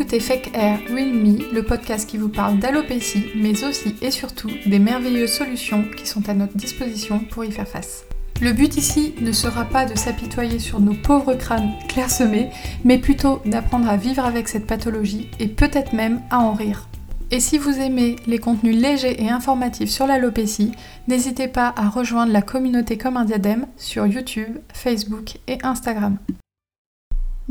écoutez 0.00 0.20
Fake 0.20 0.52
Air 0.54 0.78
Real 0.88 1.12
Me, 1.12 1.52
le 1.52 1.62
podcast 1.62 2.08
qui 2.08 2.16
vous 2.16 2.30
parle 2.30 2.58
d'alopécie, 2.58 3.26
mais 3.34 3.64
aussi 3.64 3.94
et 4.00 4.10
surtout 4.10 4.48
des 4.64 4.78
merveilleuses 4.78 5.30
solutions 5.30 5.84
qui 5.94 6.06
sont 6.06 6.26
à 6.30 6.32
notre 6.32 6.56
disposition 6.56 7.18
pour 7.18 7.44
y 7.44 7.52
faire 7.52 7.68
face. 7.68 8.06
Le 8.40 8.54
but 8.54 8.78
ici 8.78 9.14
ne 9.20 9.30
sera 9.30 9.66
pas 9.66 9.84
de 9.84 9.94
s'apitoyer 9.98 10.58
sur 10.58 10.80
nos 10.80 10.94
pauvres 10.94 11.34
crânes 11.34 11.74
clairsemés, 11.86 12.48
mais 12.82 12.96
plutôt 12.96 13.42
d'apprendre 13.44 13.90
à 13.90 13.98
vivre 13.98 14.24
avec 14.24 14.48
cette 14.48 14.66
pathologie 14.66 15.28
et 15.38 15.48
peut-être 15.48 15.92
même 15.92 16.22
à 16.30 16.38
en 16.38 16.54
rire. 16.54 16.88
Et 17.30 17.38
si 17.38 17.58
vous 17.58 17.78
aimez 17.78 18.16
les 18.26 18.38
contenus 18.38 18.80
légers 18.80 19.22
et 19.22 19.28
informatifs 19.28 19.90
sur 19.90 20.06
l'alopécie, 20.06 20.72
n'hésitez 21.08 21.46
pas 21.46 21.74
à 21.76 21.90
rejoindre 21.90 22.32
la 22.32 22.40
communauté 22.40 22.96
comme 22.96 23.18
un 23.18 23.26
diadème 23.26 23.66
sur 23.76 24.06
YouTube, 24.06 24.60
Facebook 24.72 25.36
et 25.46 25.58
Instagram. 25.62 26.16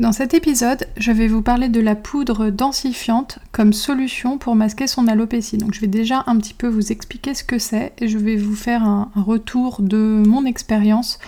Dans 0.00 0.12
cet 0.12 0.32
épisode, 0.32 0.86
je 0.96 1.12
vais 1.12 1.26
vous 1.26 1.42
parler 1.42 1.68
de 1.68 1.78
la 1.78 1.94
poudre 1.94 2.48
densifiante 2.48 3.38
comme 3.52 3.74
solution 3.74 4.38
pour 4.38 4.54
masquer 4.56 4.86
son 4.86 5.06
alopécie. 5.06 5.58
Donc 5.58 5.74
je 5.74 5.80
vais 5.82 5.88
déjà 5.88 6.24
un 6.26 6.38
petit 6.38 6.54
peu 6.54 6.68
vous 6.68 6.90
expliquer 6.90 7.34
ce 7.34 7.44
que 7.44 7.58
c'est 7.58 7.92
et 7.98 8.08
je 8.08 8.16
vais 8.16 8.36
vous 8.36 8.56
faire 8.56 8.82
un, 8.82 9.10
retour 9.14 9.82
de 9.82 10.22
mon 10.26 10.46
expérience 10.46 11.18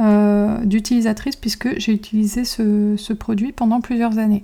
euh, 0.00 0.58
d'utilisatrice 0.64 1.36
puisque 1.36 1.78
j'ai 1.78 1.92
utilisé 1.92 2.44
ce 2.44 3.12
produit 3.12 3.52
pendant 3.52 3.80
plusieurs 3.80 4.18
années. 4.18 4.42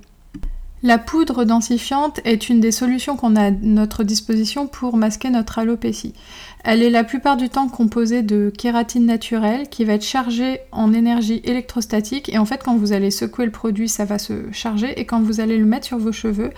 La 0.85 0.99
poudre 0.99 1.45
densifiante 1.45 2.19
est 2.25 2.49
une 2.49 2.59
des 2.59 2.73
solutions 2.73 3.17
qu'on 3.17 3.37
a 3.37 3.47
à 3.47 3.51
notre 3.53 4.03
disposition 4.03 4.67
pour 4.67 4.97
masquer 4.97 5.31
notre 5.31 5.61
alopécie. 5.61 6.13
Elle 6.65 6.83
est 6.83 6.91
la 6.91 7.05
plupart 7.05 7.37
du 7.37 7.49
temps 7.49 7.69
composée 7.69 8.23
de 8.23 8.53
kératine 8.57 9.07
naturelle 9.07 9.69
qui 9.69 9.85
va 9.85 9.95
être 9.95 10.05
chargée 10.05 10.59
en 10.73 10.93
énergie 10.93 11.41
électrostatique 11.45 12.29
et 12.33 12.39
en 12.39 12.45
fait 12.45 12.63
quand 12.65 12.77
vous 12.77 12.93
allez 12.93 13.13
secouer 13.13 13.45
le 13.45 13.53
produit 13.53 13.89
ça 13.89 14.05
va 14.05 14.19
se 14.19 14.51
charger 14.53 14.99
et 15.01 15.05
quand 15.05 15.21
vous 15.21 15.41
allez 15.41 15.57
le 15.57 15.65
mettre 15.65 15.87
sur 15.87 15.99
vos 15.99 16.13
cheveux 16.13 16.51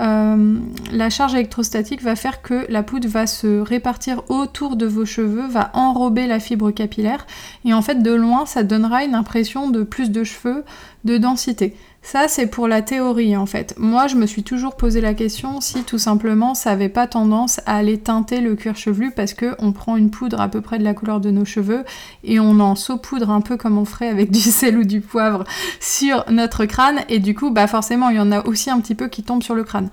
euh, 0.00 0.58
la 0.92 1.10
charge 1.10 1.34
électrostatique 1.34 2.02
va 2.02 2.16
faire 2.16 2.40
que 2.40 2.66
la 2.70 2.82
poudre 2.82 3.08
va 3.08 3.26
se 3.26 3.60
répartir 3.60 4.22
autour 4.30 4.76
de 4.76 4.86
vos 4.86 5.04
cheveux, 5.04 5.46
va 5.46 5.70
enrober 5.74 6.26
la 6.26 6.40
fibre 6.40 6.70
capillaire 6.70 7.26
et 7.66 7.74
en 7.74 7.82
fait 7.82 8.02
de 8.02 8.12
loin 8.12 8.46
ça 8.46 8.62
donnera 8.62 9.04
une 9.04 9.14
impression 9.14 9.68
de 9.70 9.82
plus 9.82 10.10
de 10.10 10.24
cheveux, 10.24 10.64
de 11.04 11.18
densité. 11.18 11.74
Ça, 12.02 12.28
c'est 12.28 12.46
pour 12.46 12.66
la 12.66 12.80
théorie 12.80 13.36
en 13.36 13.44
fait. 13.44 13.74
Moi, 13.78 14.06
je 14.06 14.16
me 14.16 14.26
suis 14.26 14.42
toujours 14.42 14.76
posé 14.76 15.00
la 15.00 15.12
question 15.12 15.60
si 15.60 15.84
tout 15.84 15.98
simplement 15.98 16.54
ça 16.54 16.70
avait 16.70 16.88
pas 16.88 17.06
tendance 17.06 17.60
à 17.66 17.76
aller 17.76 17.98
teinter 17.98 18.40
le 18.40 18.56
cuir 18.56 18.74
chevelu 18.74 19.10
parce 19.10 19.34
que 19.34 19.54
on 19.58 19.72
prend 19.72 19.96
une 19.96 20.10
poudre 20.10 20.40
à 20.40 20.48
peu 20.48 20.62
près 20.62 20.78
de 20.78 20.84
la 20.84 20.94
couleur 20.94 21.20
de 21.20 21.30
nos 21.30 21.44
cheveux 21.44 21.84
et 22.24 22.40
on 22.40 22.58
en 22.58 22.74
saupoudre 22.74 23.30
un 23.30 23.42
peu 23.42 23.56
comme 23.58 23.76
on 23.76 23.84
ferait 23.84 24.08
avec 24.08 24.30
du 24.32 24.40
sel 24.40 24.78
ou 24.78 24.84
du 24.84 25.02
poivre 25.02 25.44
sur 25.78 26.24
notre 26.30 26.64
crâne 26.64 27.00
et 27.10 27.18
du 27.18 27.34
coup, 27.34 27.50
bah 27.50 27.66
forcément, 27.66 28.08
il 28.08 28.16
y 28.16 28.20
en 28.20 28.32
a 28.32 28.46
aussi 28.46 28.70
un 28.70 28.80
petit 28.80 28.94
peu 28.94 29.08
qui 29.08 29.22
tombent 29.22 29.42
sur 29.42 29.54
le 29.54 29.62
crâne. 29.62 29.90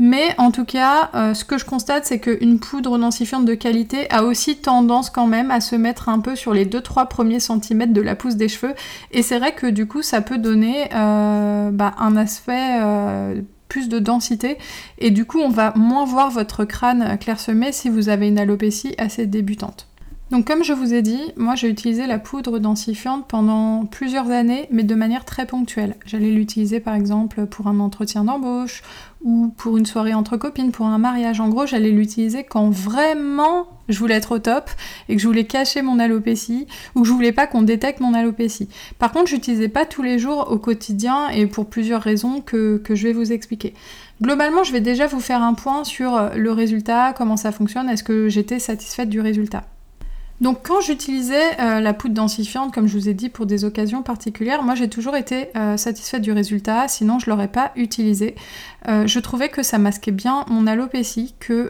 Mais 0.00 0.34
en 0.38 0.50
tout 0.50 0.64
cas, 0.64 1.10
euh, 1.14 1.34
ce 1.34 1.44
que 1.44 1.58
je 1.58 1.66
constate, 1.66 2.06
c'est 2.06 2.20
qu'une 2.20 2.58
poudre 2.58 2.98
densifiante 2.98 3.44
de 3.44 3.52
qualité 3.52 4.10
a 4.10 4.24
aussi 4.24 4.56
tendance 4.56 5.10
quand 5.10 5.26
même 5.26 5.50
à 5.50 5.60
se 5.60 5.76
mettre 5.76 6.08
un 6.08 6.20
peu 6.20 6.36
sur 6.36 6.54
les 6.54 6.64
2-3 6.64 7.06
premiers 7.06 7.38
centimètres 7.38 7.92
de 7.92 8.00
la 8.00 8.16
pousse 8.16 8.36
des 8.36 8.48
cheveux. 8.48 8.72
Et 9.12 9.22
c'est 9.22 9.38
vrai 9.38 9.52
que 9.52 9.66
du 9.66 9.86
coup, 9.86 10.00
ça 10.00 10.22
peut 10.22 10.38
donner 10.38 10.88
euh, 10.94 11.70
bah, 11.70 11.92
un 11.98 12.16
aspect 12.16 12.78
euh, 12.80 13.42
plus 13.68 13.90
de 13.90 13.98
densité. 13.98 14.56
Et 14.96 15.10
du 15.10 15.26
coup, 15.26 15.38
on 15.38 15.50
va 15.50 15.74
moins 15.76 16.06
voir 16.06 16.30
votre 16.30 16.64
crâne 16.64 17.18
clairsemé 17.18 17.70
si 17.70 17.90
vous 17.90 18.08
avez 18.08 18.26
une 18.26 18.38
alopécie 18.38 18.94
assez 18.96 19.26
débutante. 19.26 19.89
Donc 20.30 20.46
comme 20.46 20.62
je 20.62 20.72
vous 20.72 20.94
ai 20.94 21.02
dit, 21.02 21.32
moi 21.36 21.56
j'ai 21.56 21.68
utilisé 21.68 22.06
la 22.06 22.20
poudre 22.20 22.60
densifiante 22.60 23.26
pendant 23.26 23.84
plusieurs 23.84 24.30
années, 24.30 24.68
mais 24.70 24.84
de 24.84 24.94
manière 24.94 25.24
très 25.24 25.44
ponctuelle. 25.44 25.96
J'allais 26.06 26.30
l'utiliser 26.30 26.78
par 26.78 26.94
exemple 26.94 27.46
pour 27.46 27.66
un 27.66 27.80
entretien 27.80 28.22
d'embauche 28.22 28.82
ou 29.22 29.52
pour 29.56 29.76
une 29.76 29.86
soirée 29.86 30.14
entre 30.14 30.36
copines, 30.36 30.70
pour 30.70 30.86
un 30.86 30.98
mariage. 30.98 31.40
En 31.40 31.48
gros, 31.48 31.66
j'allais 31.66 31.90
l'utiliser 31.90 32.44
quand 32.44 32.70
vraiment 32.70 33.66
je 33.88 33.98
voulais 33.98 34.14
être 34.14 34.36
au 34.36 34.38
top 34.38 34.70
et 35.08 35.16
que 35.16 35.20
je 35.20 35.26
voulais 35.26 35.46
cacher 35.46 35.82
mon 35.82 35.98
alopécie 35.98 36.68
ou 36.94 37.02
que 37.02 37.08
je 37.08 37.12
voulais 37.12 37.32
pas 37.32 37.48
qu'on 37.48 37.62
détecte 37.62 37.98
mon 37.98 38.14
alopécie. 38.14 38.68
Par 39.00 39.10
contre, 39.10 39.26
j'utilisais 39.26 39.68
pas 39.68 39.84
tous 39.84 40.02
les 40.02 40.20
jours 40.20 40.52
au 40.52 40.58
quotidien 40.58 41.28
et 41.30 41.48
pour 41.48 41.66
plusieurs 41.66 42.02
raisons 42.02 42.40
que, 42.40 42.80
que 42.84 42.94
je 42.94 43.08
vais 43.08 43.12
vous 43.12 43.32
expliquer. 43.32 43.74
Globalement, 44.22 44.62
je 44.62 44.70
vais 44.70 44.80
déjà 44.80 45.08
vous 45.08 45.20
faire 45.20 45.42
un 45.42 45.54
point 45.54 45.82
sur 45.82 46.30
le 46.36 46.52
résultat, 46.52 47.14
comment 47.14 47.36
ça 47.36 47.50
fonctionne, 47.50 47.88
est-ce 47.88 48.04
que 48.04 48.28
j'étais 48.28 48.60
satisfaite 48.60 49.08
du 49.08 49.20
résultat. 49.20 49.64
Donc 50.40 50.60
quand 50.62 50.80
j'utilisais 50.80 51.60
euh, 51.60 51.80
la 51.80 51.92
poudre 51.92 52.14
densifiante, 52.14 52.72
comme 52.72 52.88
je 52.88 52.96
vous 52.96 53.10
ai 53.10 53.14
dit, 53.14 53.28
pour 53.28 53.44
des 53.44 53.66
occasions 53.66 54.02
particulières, 54.02 54.62
moi 54.62 54.74
j'ai 54.74 54.88
toujours 54.88 55.14
été 55.14 55.48
euh, 55.54 55.76
satisfaite 55.76 56.22
du 56.22 56.32
résultat, 56.32 56.88
sinon 56.88 57.18
je 57.18 57.28
l'aurais 57.28 57.48
pas 57.48 57.72
utilisé. 57.76 58.34
Euh, 58.88 59.06
je 59.06 59.20
trouvais 59.20 59.50
que 59.50 59.62
ça 59.62 59.76
masquait 59.76 60.12
bien 60.12 60.46
mon 60.48 60.66
alopécie, 60.66 61.34
que 61.40 61.68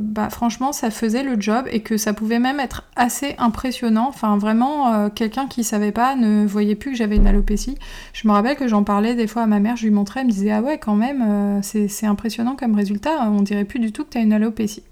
bah, 0.00 0.30
franchement 0.30 0.72
ça 0.72 0.90
faisait 0.90 1.22
le 1.22 1.38
job 1.38 1.66
et 1.70 1.80
que 1.80 1.98
ça 1.98 2.14
pouvait 2.14 2.38
même 2.38 2.60
être 2.60 2.84
assez 2.96 3.34
impressionnant. 3.36 4.06
Enfin 4.08 4.38
vraiment, 4.38 5.10
quelqu'un 5.10 5.46
qui 5.46 5.62
savait 5.62 5.92
pas 5.92 6.16
ne 6.16 6.46
voyait 6.46 6.74
plus 6.74 6.92
que 6.92 6.96
j'avais 6.96 7.16
une 7.16 7.26
alopécie. 7.26 7.76
Je 8.14 8.26
me 8.26 8.32
rappelle 8.32 8.56
que 8.56 8.68
j'en 8.68 8.84
parlais 8.84 9.14
des 9.14 9.26
fois 9.26 9.42
à 9.42 9.46
ma 9.46 9.60
mère, 9.60 9.76
je 9.76 9.84
lui 9.84 9.90
montrais, 9.90 10.20
elle 10.20 10.26
me 10.26 10.32
disait 10.32 10.52
ah 10.52 10.62
ouais 10.62 10.78
quand 10.78 10.94
même, 10.94 11.60
c'est 11.62 12.06
impressionnant 12.06 12.56
comme 12.56 12.74
résultat, 12.74 13.28
on 13.28 13.42
dirait 13.42 13.64
plus 13.64 13.80
du 13.80 13.92
tout 13.92 14.04
que 14.04 14.10
tu 14.10 14.18
une 14.18 14.32
alopécie. 14.32 14.82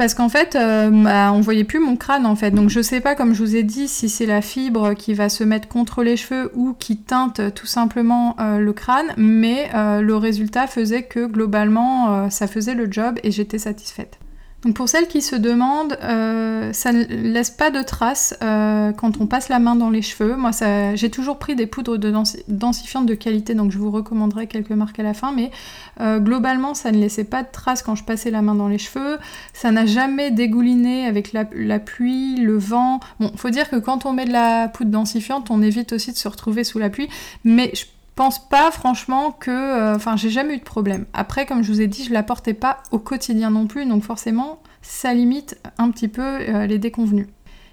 Parce 0.00 0.14
qu'en 0.14 0.30
fait, 0.30 0.56
euh, 0.56 0.88
bah, 0.90 1.30
on 1.30 1.42
voyait 1.42 1.64
plus 1.64 1.78
mon 1.78 1.94
crâne 1.94 2.24
en 2.24 2.34
fait. 2.34 2.52
Donc 2.52 2.70
je 2.70 2.80
sais 2.80 3.02
pas, 3.02 3.14
comme 3.14 3.34
je 3.34 3.42
vous 3.42 3.54
ai 3.54 3.62
dit, 3.62 3.86
si 3.86 4.08
c'est 4.08 4.24
la 4.24 4.40
fibre 4.40 4.94
qui 4.94 5.12
va 5.12 5.28
se 5.28 5.44
mettre 5.44 5.68
contre 5.68 6.02
les 6.02 6.16
cheveux 6.16 6.50
ou 6.54 6.72
qui 6.72 6.96
teinte 6.96 7.52
tout 7.54 7.66
simplement 7.66 8.34
euh, 8.40 8.60
le 8.60 8.72
crâne, 8.72 9.08
mais 9.18 9.68
euh, 9.74 10.00
le 10.00 10.16
résultat 10.16 10.66
faisait 10.68 11.02
que 11.02 11.26
globalement 11.26 12.30
ça 12.30 12.46
faisait 12.46 12.72
le 12.72 12.90
job 12.90 13.18
et 13.24 13.30
j'étais 13.30 13.58
satisfaite. 13.58 14.18
Donc 14.64 14.74
pour 14.74 14.88
celles 14.88 15.08
qui 15.08 15.22
se 15.22 15.36
demandent, 15.36 15.96
euh, 16.02 16.72
ça 16.74 16.92
ne 16.92 17.04
laisse 17.04 17.50
pas 17.50 17.70
de 17.70 17.82
traces 17.82 18.36
euh, 18.42 18.92
quand 18.92 19.20
on 19.20 19.26
passe 19.26 19.48
la 19.48 19.58
main 19.58 19.74
dans 19.74 19.88
les 19.88 20.02
cheveux. 20.02 20.36
Moi, 20.36 20.50
j'ai 20.94 21.10
toujours 21.10 21.38
pris 21.38 21.56
des 21.56 21.66
poudres 21.66 21.96
de 21.96 22.12
densifiantes 22.48 23.06
de 23.06 23.14
qualité, 23.14 23.54
donc 23.54 23.70
je 23.70 23.78
vous 23.78 23.90
recommanderai 23.90 24.46
quelques 24.46 24.70
marques 24.70 24.98
à 24.98 25.02
la 25.02 25.14
fin, 25.14 25.32
mais 25.32 25.50
euh, 26.00 26.18
globalement, 26.18 26.74
ça 26.74 26.92
ne 26.92 26.98
laissait 26.98 27.24
pas 27.24 27.42
de 27.42 27.48
traces 27.50 27.82
quand 27.82 27.94
je 27.94 28.04
passais 28.04 28.30
la 28.30 28.42
main 28.42 28.54
dans 28.54 28.68
les 28.68 28.78
cheveux. 28.78 29.18
Ça 29.54 29.70
n'a 29.70 29.86
jamais 29.86 30.30
dégouliné 30.30 31.06
avec 31.06 31.32
la, 31.32 31.78
pluie, 31.78 32.36
le 32.36 32.58
vent. 32.58 33.00
Bon, 33.18 33.32
faut 33.36 33.50
dire 33.50 33.70
que 33.70 33.76
quand 33.76 34.04
on 34.04 34.12
met 34.12 34.26
de 34.26 34.32
la 34.32 34.68
poudre 34.68 34.90
densifiante, 34.90 35.50
on 35.50 35.62
évite 35.62 35.94
aussi 35.94 36.12
de 36.12 36.18
se 36.18 36.28
retrouver 36.28 36.64
sous 36.64 36.78
la 36.78 36.90
pluie, 36.90 37.08
mais 37.44 37.70
je 37.74 37.86
pense 38.20 38.38
pas 38.50 38.70
franchement 38.70 39.32
que. 39.32 39.50
Euh, 39.50 39.96
enfin, 39.96 40.14
j'ai 40.14 40.28
jamais 40.28 40.56
eu 40.56 40.58
de 40.58 40.62
problème. 40.62 41.06
Après, 41.14 41.46
comme 41.46 41.62
je 41.62 41.72
vous 41.72 41.80
ai 41.80 41.86
dit, 41.86 42.04
je 42.04 42.12
la 42.12 42.22
portais 42.22 42.52
pas 42.52 42.82
au 42.90 42.98
quotidien 42.98 43.48
non 43.48 43.66
plus, 43.66 43.86
donc 43.86 44.02
forcément, 44.02 44.60
ça 44.82 45.14
limite 45.14 45.58
un 45.78 45.90
petit 45.90 46.08
peu 46.08 46.22
euh, 46.22 46.66
les 46.66 46.78
déconvenus. 46.78 47.28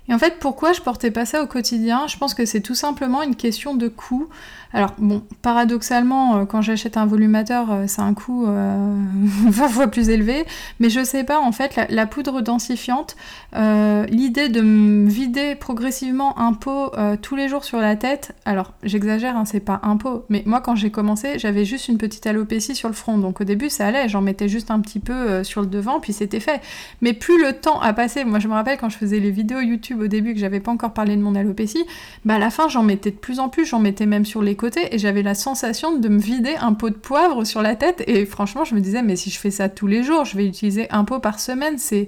Et 0.09 0.13
en 0.13 0.19
fait, 0.19 0.37
pourquoi 0.39 0.73
je 0.73 0.81
portais 0.81 1.11
pas 1.11 1.25
ça 1.25 1.43
au 1.43 1.47
quotidien? 1.47 2.07
Je 2.07 2.17
pense 2.17 2.33
que 2.33 2.45
c'est 2.45 2.61
tout 2.61 2.75
simplement 2.75 3.23
une 3.23 3.35
question 3.35 3.75
de 3.75 3.87
coût. 3.87 4.29
Alors 4.73 4.93
bon, 4.97 5.23
paradoxalement, 5.41 6.37
euh, 6.37 6.45
quand 6.45 6.61
j'achète 6.61 6.97
un 6.97 7.05
volumateur, 7.05 7.71
euh, 7.71 7.83
c'est 7.87 8.01
un 8.01 8.13
coût 8.13 8.45
20 8.45 8.51
euh, 8.51 9.51
fois 9.69 9.87
plus 9.87 10.09
élevé, 10.09 10.45
mais 10.79 10.89
je 10.89 11.03
sais 11.03 11.23
pas, 11.23 11.39
en 11.39 11.51
fait, 11.51 11.79
la, 11.89 12.05
poudre 12.05 12.41
densifiante, 12.41 13.15
l'idée 13.53 14.49
de 14.49 14.61
me 14.61 15.09
vider 15.09 15.55
progressivement 15.55 16.37
un 16.39 16.53
pot 16.53 16.91
tous 17.21 17.35
les 17.35 17.49
jours 17.49 17.63
sur 17.63 17.79
la 17.79 17.95
tête, 17.95 18.33
alors 18.45 18.73
j'exagère, 18.83 19.35
hein, 19.35 19.45
c'est 19.45 19.59
pas 19.59 19.79
un 19.83 19.97
pot, 19.97 20.25
mais 20.29 20.43
moi 20.45 20.61
quand 20.61 20.75
j'ai 20.75 20.89
commencé, 20.89 21.37
j'avais 21.37 21.65
juste 21.65 21.87
une 21.89 21.97
petite 21.97 22.25
alopécie 22.27 22.75
sur 22.75 22.87
le 22.87 22.93
front, 22.93 23.17
donc 23.17 23.41
au 23.41 23.43
début 23.43 23.69
ça 23.69 23.87
allait, 23.87 24.07
j'en 24.07 24.21
mettais 24.21 24.47
juste 24.47 24.71
un 24.71 24.79
petit 24.79 24.99
peu 24.99 25.43
sur 25.43 25.61
le 25.61 25.67
devant, 25.67 25.99
puis 25.99 26.13
c'était 26.13 26.39
fait. 26.39 26.61
Mais 27.01 27.13
plus 27.13 27.41
le 27.41 27.53
temps 27.53 27.79
a 27.81 27.93
passé, 27.93 28.23
moi 28.23 28.39
je 28.39 28.47
me 28.47 28.53
rappelle 28.53 28.77
quand 28.77 28.89
je 28.89 28.97
faisais 28.97 29.19
les 29.19 29.31
vidéos 29.31 29.59
YouTube 29.59 29.96
au 30.03 30.07
début, 30.07 30.33
que 30.33 30.39
j'avais 30.39 30.59
pas 30.59 30.71
encore 30.71 30.93
parlé 30.93 31.15
de 31.15 31.21
mon 31.21 31.35
alopécie, 31.35 31.85
bah 32.25 32.35
à 32.35 32.39
la 32.39 32.49
fin 32.49 32.67
j'en 32.67 32.83
mettais 32.83 33.11
de 33.11 33.15
plus 33.15 33.39
en 33.39 33.49
plus, 33.49 33.65
j'en 33.65 33.79
mettais 33.79 34.05
même 34.05 34.25
sur 34.25 34.41
les 34.41 34.55
côté 34.55 34.93
et 34.93 34.97
j'avais 34.97 35.23
la 35.23 35.35
sensation 35.35 35.97
de 35.97 36.09
me 36.09 36.19
vider 36.19 36.55
un 36.59 36.73
pot 36.73 36.89
de 36.89 36.95
poivre 36.95 37.43
sur 37.45 37.61
la 37.61 37.75
tête 37.75 38.03
et 38.07 38.25
franchement 38.25 38.65
je 38.65 38.75
me 38.75 38.81
disais 38.81 39.01
mais 39.01 39.15
si 39.15 39.29
je 39.29 39.39
fais 39.39 39.51
ça 39.51 39.69
tous 39.69 39.87
les 39.87 40.03
jours, 40.03 40.25
je 40.25 40.37
vais 40.37 40.45
utiliser 40.45 40.89
un 40.91 41.03
pot 41.03 41.19
par 41.19 41.39
semaine, 41.39 41.77
c'est 41.77 42.07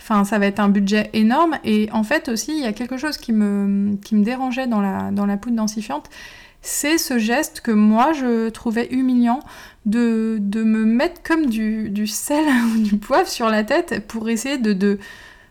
enfin 0.00 0.24
ça 0.24 0.38
va 0.38 0.46
être 0.46 0.60
un 0.60 0.68
budget 0.68 1.10
énorme 1.12 1.58
et 1.64 1.88
en 1.92 2.02
fait 2.02 2.28
aussi 2.28 2.52
il 2.52 2.62
y 2.62 2.66
a 2.66 2.72
quelque 2.72 2.96
chose 2.96 3.16
qui 3.18 3.32
me, 3.32 3.96
dérangeait 4.12 4.66
dans 4.66 4.80
la, 4.80 5.36
poudre 5.36 5.56
densifiante, 5.56 6.08
c'est 6.62 6.98
ce 6.98 7.18
geste 7.18 7.60
que 7.60 7.70
moi 7.70 8.12
je 8.12 8.48
trouvais 8.48 8.88
humiliant 8.90 9.40
de, 9.86 10.40
me 10.54 10.84
mettre 10.84 11.22
comme 11.22 11.46
du, 11.46 12.06
sel 12.06 12.44
ou 12.74 12.82
du 12.82 12.96
poivre 12.96 13.28
sur 13.28 13.48
la 13.48 13.64
tête 13.64 14.06
pour 14.06 14.28
essayer 14.28 14.58
de 14.58 14.98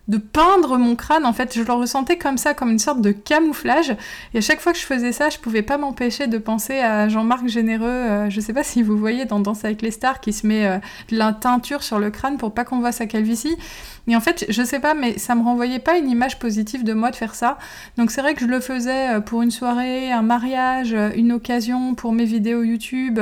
de 0.09 0.17
peindre 0.17 0.77
mon 0.77 0.95
crâne. 0.95 1.25
En 1.25 1.33
fait, 1.33 1.55
je 1.55 1.61
le 1.61 1.71
ressentais 1.71 2.17
comme 2.17 2.37
ça, 2.37 2.53
comme 2.53 2.71
une 2.71 2.79
sorte 2.79 2.99
de 2.99 3.11
camouflage. 3.11 3.95
Et 4.33 4.39
à 4.39 4.41
chaque 4.41 4.59
fois 4.59 4.73
que 4.73 4.79
je 4.79 4.83
faisais 4.83 5.11
ça, 5.11 5.29
je 5.29 5.37
pouvais 5.37 5.61
pas 5.61 5.77
m'empêcher 5.77 6.27
de 6.27 6.39
penser 6.39 6.79
à 6.79 7.07
Jean-Marc 7.07 7.47
Généreux. 7.47 7.85
Euh, 7.85 8.29
je 8.29 8.41
sais 8.41 8.51
pas 8.51 8.63
si 8.63 8.81
vous 8.81 8.97
voyez 8.97 9.25
dans 9.25 9.39
Danse 9.39 9.63
avec 9.63 9.83
les 9.83 9.91
stars 9.91 10.19
qui 10.19 10.33
se 10.33 10.47
met 10.47 10.65
euh, 10.65 10.79
de 11.11 11.17
la 11.17 11.31
teinture 11.31 11.83
sur 11.83 11.99
le 11.99 12.09
crâne 12.09 12.37
pour 12.37 12.53
pas 12.53 12.65
qu'on 12.65 12.79
voit 12.79 12.91
sa 12.91 13.05
calvitie. 13.05 13.55
Et 14.07 14.15
en 14.15 14.19
fait, 14.19 14.45
je 14.49 14.63
sais 14.63 14.79
pas, 14.79 14.95
mais 14.95 15.19
ça 15.19 15.35
me 15.35 15.43
renvoyait 15.43 15.79
pas 15.79 15.97
une 15.99 16.09
image 16.09 16.39
positive 16.39 16.83
de 16.83 16.93
moi 16.93 17.11
de 17.11 17.15
faire 17.15 17.35
ça. 17.35 17.59
Donc 17.97 18.09
c'est 18.09 18.21
vrai 18.21 18.33
que 18.33 18.41
je 18.41 18.47
le 18.47 18.59
faisais 18.59 19.15
euh, 19.15 19.19
pour 19.19 19.43
une 19.43 19.51
soirée, 19.51 20.11
un 20.11 20.23
mariage, 20.23 20.95
une 21.15 21.31
occasion, 21.31 21.93
pour 21.93 22.13
mes 22.13 22.25
vidéos 22.25 22.63
YouTube. 22.63 23.19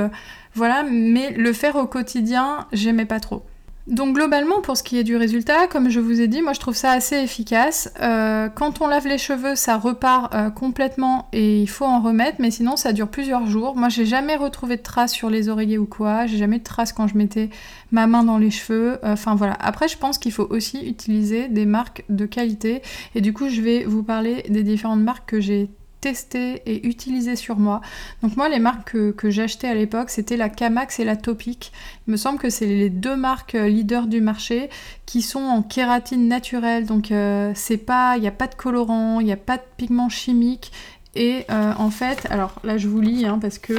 Voilà, 0.56 0.84
mais 0.90 1.32
le 1.32 1.52
faire 1.52 1.76
au 1.76 1.86
quotidien, 1.86 2.66
j'aimais 2.72 3.06
pas 3.06 3.20
trop. 3.20 3.44
Donc 3.88 4.16
globalement, 4.16 4.60
pour 4.60 4.76
ce 4.76 4.84
qui 4.84 4.98
est 4.98 5.06
du 5.06 5.16
résultat, 5.16 5.68
comme 5.68 5.90
je 5.90 6.02
vous 6.02 6.20
ai 6.20 6.28
dit, 6.28 6.42
moi 6.42 6.52
je 6.52 6.60
trouve 6.60 6.76
ça 6.76 6.92
assez 6.92 7.16
efficace. 7.16 7.90
Euh, 8.02 8.50
quand 8.50 8.82
on 8.82 8.88
lave 8.88 9.08
les 9.08 9.18
cheveux, 9.18 9.56
ça 9.56 9.78
repart 9.78 10.36
euh, 10.36 10.50
complètement 10.50 11.30
et 11.32 11.62
il 11.62 11.70
faut 11.70 11.86
en 11.86 12.02
remettre, 12.02 12.36
mais 12.40 12.52
sinon 12.52 12.76
ça 12.76 12.92
dure 12.92 13.08
plusieurs 13.08 13.48
jours. 13.48 13.78
Moi 13.78 13.88
j'ai 13.88 14.06
jamais 14.06 14.36
retrouvé 14.36 14.76
de 14.76 14.82
traces 14.82 15.14
sur 15.14 15.30
les 15.30 15.48
oreillers 15.48 15.78
ou 15.78 15.86
quoi, 15.86 16.26
j'ai 16.26 16.38
jamais 16.38 16.60
de 16.60 16.66
traces 16.66 16.92
quand 16.92 17.08
je 17.08 17.18
mettais 17.18 17.50
ma 17.94 18.08
main 18.08 18.26
dans 18.26 18.38
les 18.38 18.52
cheveux. 18.52 19.00
Euh, 19.06 19.14
enfin 19.14 19.36
voilà. 19.36 19.54
Après, 19.62 19.88
je 19.88 19.98
pense 19.98 20.18
qu'il 20.18 20.34
faut 20.34 20.48
aussi 20.50 20.86
utiliser 20.86 21.48
des 21.48 21.66
marques 21.66 22.04
de 22.10 22.26
qualité 22.26 22.82
et 23.16 23.22
du 23.22 23.32
coup 23.32 23.48
je 23.48 23.62
vais 23.62 23.86
vous 23.86 24.04
parler 24.04 24.44
des 24.50 24.64
différentes 24.64 25.00
marques 25.00 25.30
que 25.30 25.40
j'ai 25.40 25.70
testé 26.02 26.62
et 26.66 26.88
utilisé 26.88 27.36
sur 27.36 27.58
moi. 27.58 27.82
Donc 28.22 28.38
moi 28.38 28.50
les 28.50 28.60
marques 28.60 28.96
que, 29.16 29.30
j'achetais 29.30 29.68
à 29.68 29.74
l'époque 29.74 30.10
c'était 30.10 30.38
la 30.38 30.50
Camax 30.50 31.00
et 31.00 31.04
la 31.04 31.16
Topic. 31.16 31.72
Il 32.08 32.12
me 32.12 32.18
semble 32.18 32.40
que 32.40 32.50
c'est 32.50 32.66
les 32.68 32.90
deux 32.90 33.16
marques 33.16 33.56
euh, 33.56 33.68
leaders 33.68 34.08
du 34.08 34.22
marché 34.22 34.70
qui 35.06 35.22
sont 35.22 35.40
en 35.40 35.62
kératine 35.62 36.28
naturelle. 36.28 36.86
Donc 36.86 37.12
euh, 37.12 37.52
c'est 37.56 37.78
pas, 37.78 38.18
il 38.18 38.22
n'y 38.22 38.28
a 38.28 38.32
pas 38.32 38.48
de 38.48 38.56
colorant, 38.56 39.20
il 39.20 39.26
n'y 39.26 39.32
a 39.32 39.38
pas 39.38 39.58
de 39.58 39.64
pigment 39.78 40.10
chimique 40.10 40.72
et 41.18 41.46
euh, 41.50 41.74
en 41.78 41.90
fait, 41.90 42.28
alors 42.30 42.54
là 42.64 42.78
je 42.78 42.88
vous 42.88 43.02
lis 43.02 43.26
hein, 43.26 43.40
parce 43.42 43.58
que 43.58 43.74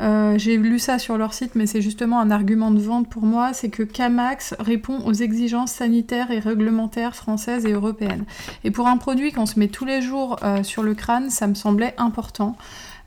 euh, 0.00 0.36
j'ai 0.36 0.58
lu 0.58 0.78
ça 0.78 0.98
sur 0.98 1.16
leur 1.16 1.32
site, 1.32 1.54
mais 1.54 1.66
c'est 1.66 1.80
justement 1.80 2.20
un 2.20 2.30
argument 2.30 2.70
de 2.70 2.80
vente 2.80 3.08
pour 3.08 3.22
moi, 3.22 3.54
c'est 3.54 3.70
que 3.70 3.82
Camax 3.82 4.54
répond 4.60 4.98
aux 5.06 5.14
exigences 5.14 5.72
sanitaires 5.72 6.30
et 6.30 6.38
réglementaires 6.38 7.16
françaises 7.16 7.64
et 7.64 7.72
européennes. 7.72 8.24
Et 8.64 8.70
pour 8.70 8.88
un 8.88 8.98
produit 8.98 9.32
qu'on 9.32 9.46
se 9.46 9.58
met 9.58 9.68
tous 9.68 9.86
les 9.86 10.02
jours 10.02 10.36
euh, 10.42 10.62
sur 10.62 10.82
le 10.82 10.94
crâne, 10.94 11.30
ça 11.30 11.46
me 11.46 11.54
semblait 11.54 11.94
important. 11.96 12.56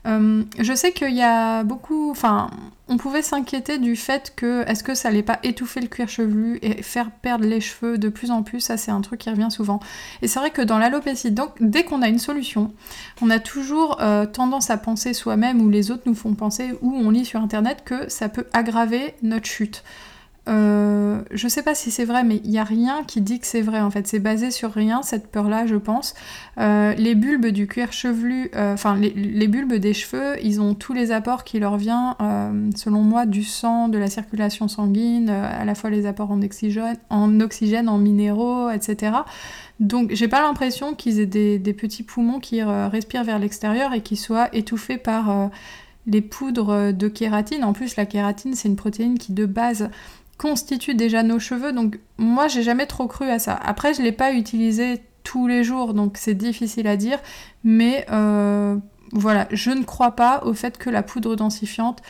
Euh, 0.06 0.44
je 0.58 0.74
sais 0.74 0.92
qu'il 0.92 1.14
y 1.14 1.22
a 1.22 1.64
beaucoup. 1.64 2.10
Enfin, 2.10 2.50
on 2.88 2.96
pouvait 2.96 3.22
s'inquiéter 3.22 3.78
du 3.78 3.96
fait 3.96 4.32
que 4.36 4.64
est-ce 4.68 4.84
que 4.84 4.94
ça 4.94 5.08
allait 5.08 5.22
pas 5.22 5.40
étouffer 5.42 5.80
le 5.80 5.88
cuir 5.88 6.08
chevelu 6.08 6.58
et 6.62 6.82
faire 6.82 7.10
perdre 7.10 7.44
les 7.44 7.60
cheveux 7.60 7.98
de 7.98 8.08
plus 8.08 8.30
en 8.30 8.42
plus? 8.42 8.60
Ça, 8.60 8.76
c'est 8.76 8.92
un 8.92 9.00
truc 9.00 9.20
qui 9.20 9.30
revient 9.30 9.50
souvent. 9.50 9.80
Et 10.22 10.28
c'est 10.28 10.38
vrai 10.38 10.50
que 10.50 10.62
dans 10.62 10.78
l'alopécie, 10.78 11.32
donc 11.32 11.50
dès 11.60 11.84
qu'on 11.84 12.02
a 12.02 12.08
une 12.08 12.20
solution, 12.20 12.72
on 13.20 13.30
a 13.30 13.40
toujours 13.40 14.00
euh, 14.00 14.26
tendance 14.26 14.70
à 14.70 14.76
penser 14.76 15.14
soi-même 15.14 15.60
ou 15.60 15.68
les 15.68 15.90
autres 15.90 16.04
nous 16.06 16.14
font 16.14 16.34
penser 16.34 16.74
ou 16.82 16.94
on 16.94 17.10
lit 17.10 17.24
sur 17.24 17.40
internet 17.40 17.82
que 17.84 18.08
ça 18.08 18.28
peut 18.28 18.46
aggraver 18.52 19.14
notre 19.22 19.46
chute. 19.46 19.82
Euh, 20.48 21.22
je 21.32 21.48
sais 21.48 21.62
pas 21.62 21.74
si 21.74 21.90
c'est 21.90 22.04
vrai, 22.04 22.22
mais 22.22 22.40
il 22.44 22.50
n'y 22.50 22.58
a 22.58 22.64
rien 22.64 23.02
qui 23.04 23.20
dit 23.20 23.40
que 23.40 23.46
c'est 23.46 23.62
vrai 23.62 23.80
en 23.80 23.90
fait. 23.90 24.06
C'est 24.06 24.20
basé 24.20 24.50
sur 24.50 24.72
rien, 24.72 25.02
cette 25.02 25.28
peur-là, 25.28 25.66
je 25.66 25.76
pense. 25.76 26.14
Euh, 26.58 26.94
les 26.94 27.14
bulbes 27.14 27.46
du 27.46 27.66
cuir 27.66 27.92
chevelu, 27.92 28.50
euh, 28.54 28.74
enfin 28.74 28.96
les, 28.96 29.48
bulbes 29.48 29.74
des 29.74 29.92
cheveux, 29.92 30.36
ils 30.42 30.60
ont 30.60 30.74
tous 30.74 30.92
les 30.92 31.10
apports 31.10 31.44
qui 31.44 31.58
leur 31.58 31.76
viennent, 31.76 32.14
selon 32.76 33.02
moi, 33.02 33.26
du 33.26 33.42
sang, 33.42 33.88
de 33.88 33.98
la 33.98 34.08
circulation 34.08 34.68
sanguine, 34.68 35.30
à 35.30 35.64
la 35.64 35.74
fois 35.74 35.90
les 35.90 36.06
apports 36.06 36.30
en 36.30 36.40
oxygène, 36.42 36.98
en, 37.88 37.98
minéraux, 37.98 38.70
etc. 38.70 39.12
Donc 39.80 40.10
j'ai 40.12 40.28
pas 40.28 40.42
l'impression 40.42 40.94
qu'ils 40.94 41.20
aient 41.20 41.26
des, 41.26 41.58
des, 41.58 41.74
petits 41.74 42.02
poumons 42.02 42.40
qui 42.40 42.62
respirent 42.62 43.24
vers 43.24 43.38
l'extérieur 43.38 43.92
et 43.92 44.00
qui 44.00 44.16
soient 44.16 44.48
étouffés 44.54 44.98
par 44.98 45.50
les 46.06 46.20
poudres 46.20 46.92
de 46.92 47.08
kératine. 47.08 47.64
En 47.64 47.72
plus, 47.72 47.96
la 47.96 48.06
kératine, 48.06 48.54
c'est 48.54 48.68
une 48.68 48.76
protéine 48.76 49.18
qui 49.18 49.32
de 49.32 49.44
base 49.44 49.90
constitue 50.38 50.94
déjà 50.94 51.22
nos 51.22 51.38
cheveux. 51.38 51.72
Donc 51.72 51.98
moi, 52.18 52.48
j'ai 52.48 52.62
jamais 52.62 52.86
trop 52.86 53.06
cru 53.06 53.28
à 53.28 53.38
ça. 53.38 53.54
Après, 53.54 53.94
je 53.94 54.02
l'ai 54.02 54.12
pas 54.12 54.32
utilisé 54.32 55.00
tous 55.22 55.48
les 55.48 55.64
jours, 55.64 55.94
donc 55.94 56.16
c'est 56.16 56.34
difficile 56.34 56.86
à 56.86 56.96
dire. 56.96 57.18
Mais 57.64 58.06
euh, 58.10 58.76
voilà, 59.12 59.48
je 59.50 59.70
ne 59.70 59.82
crois 59.82 60.12
pas 60.12 60.42
au 60.44 60.54
fait 60.54 60.78
que 60.78 60.90
la 60.90 61.02
poudre 61.02 61.36
densifiante 61.36 62.00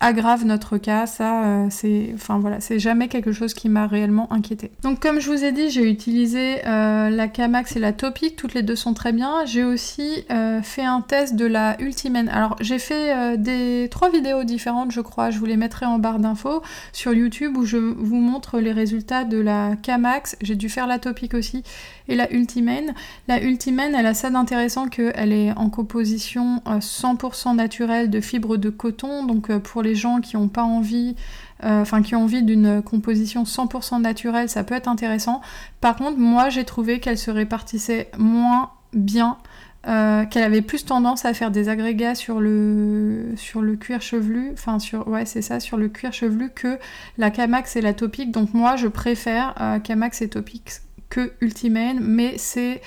aggrave 0.00 0.44
notre 0.44 0.78
cas, 0.78 1.06
ça 1.06 1.44
euh, 1.44 1.66
c'est 1.70 2.10
enfin 2.14 2.38
voilà, 2.38 2.60
c'est 2.60 2.78
jamais 2.78 3.08
quelque 3.08 3.32
chose 3.32 3.52
qui 3.52 3.68
m'a 3.68 3.86
réellement 3.86 4.32
inquiété. 4.32 4.70
Donc 4.82 5.00
comme 5.00 5.20
je 5.20 5.30
vous 5.30 5.44
ai 5.44 5.50
dit, 5.50 5.70
j'ai 5.70 5.90
utilisé 5.90 6.66
euh, 6.66 7.10
la 7.10 7.26
Camax 7.26 7.74
et 7.74 7.80
la 7.80 7.92
Topic, 7.92 8.36
toutes 8.36 8.54
les 8.54 8.62
deux 8.62 8.76
sont 8.76 8.94
très 8.94 9.12
bien. 9.12 9.44
J'ai 9.44 9.64
aussi 9.64 10.24
euh, 10.30 10.62
fait 10.62 10.84
un 10.84 11.00
test 11.00 11.34
de 11.34 11.46
la 11.46 11.80
Ultimane. 11.80 12.28
Alors 12.28 12.56
j'ai 12.60 12.78
fait 12.78 13.36
des 13.38 13.88
trois 13.90 14.10
vidéos 14.10 14.44
différentes, 14.44 14.92
je 14.92 15.00
crois, 15.00 15.30
je 15.30 15.38
vous 15.38 15.46
les 15.46 15.56
mettrai 15.56 15.86
en 15.86 15.98
barre 15.98 16.20
d'infos 16.20 16.62
sur 16.92 17.12
YouTube 17.12 17.56
où 17.56 17.64
je 17.64 17.76
vous 17.76 18.20
montre 18.20 18.60
les 18.60 18.72
résultats 18.72 19.24
de 19.24 19.38
la 19.38 19.74
Camax. 19.82 20.36
J'ai 20.40 20.54
dû 20.54 20.68
faire 20.68 20.86
la 20.86 20.98
Topic 20.98 21.34
aussi 21.34 21.64
et 22.06 22.14
la 22.14 22.32
Ultimane. 22.32 22.94
La 23.26 23.42
Ultimane, 23.42 23.94
elle 23.94 24.06
a 24.06 24.14
ça 24.14 24.30
d'intéressant 24.30 24.88
qu'elle 24.88 25.32
est 25.32 25.52
en 25.52 25.70
composition 25.70 26.62
100% 26.66 27.56
naturelle 27.56 28.10
de 28.10 28.20
fibres 28.20 28.56
de 28.56 28.70
coton, 28.70 29.24
donc 29.24 29.54
pour 29.58 29.82
les 29.82 29.87
gens 29.94 30.20
qui 30.20 30.36
n'ont 30.36 30.48
pas 30.48 30.62
envie, 30.62 31.16
euh, 31.64 31.82
enfin 31.82 32.02
qui 32.02 32.14
ont 32.14 32.22
envie 32.24 32.42
d'une 32.42 32.82
composition 32.82 33.44
100% 33.44 34.00
naturelle, 34.00 34.48
ça 34.48 34.64
peut 34.64 34.74
être 34.74 34.88
intéressant. 34.88 35.40
Par 35.80 35.96
contre, 35.96 36.18
moi 36.18 36.48
j'ai 36.48 36.64
trouvé 36.64 37.00
qu'elle 37.00 37.18
se 37.18 37.30
répartissait 37.30 38.10
moins 38.18 38.70
bien. 38.92 39.38
Euh, 39.86 40.26
qu'elle 40.26 40.42
avait 40.42 40.60
plus 40.60 40.84
tendance 40.84 41.24
à 41.24 41.32
faire 41.32 41.52
des 41.52 41.68
agrégats 41.68 42.16
sur 42.16 42.40
le, 42.40 43.32
sur 43.36 43.62
le 43.62 43.76
cuir 43.76 44.02
chevelu, 44.02 44.50
enfin 44.52 44.80
sur, 44.80 45.06
ouais 45.06 45.24
c'est 45.24 45.40
ça, 45.40 45.60
sur 45.60 45.76
le 45.76 45.88
cuir 45.88 46.12
chevelu 46.12 46.50
que 46.50 46.78
la 47.16 47.30
Camax 47.30 47.76
et 47.76 47.80
la 47.80 47.94
Topic. 47.94 48.32
Donc 48.32 48.54
moi 48.54 48.74
je 48.74 48.88
préfère 48.88 49.54
euh, 49.60 49.78
Camax 49.78 50.20
et 50.20 50.28
Topic 50.28 50.80
que 51.08 51.32
Ultimane, 51.40 52.00
mais 52.00 52.34
c'est 52.38 52.82